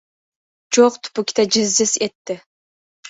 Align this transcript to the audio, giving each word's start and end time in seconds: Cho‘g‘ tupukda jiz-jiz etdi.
Cho‘g‘ 0.77 0.97
tupukda 1.07 1.45
jiz-jiz 1.57 1.95
etdi. 2.07 2.39